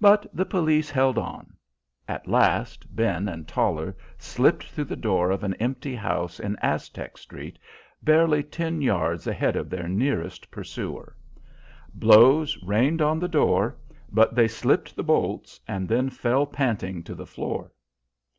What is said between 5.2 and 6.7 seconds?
of an empty house in